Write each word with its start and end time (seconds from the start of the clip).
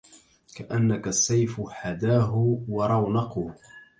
كأنك 0.55 1.07
السيف 1.07 1.61
حداه 1.69 2.33
ورونقه 2.69 3.53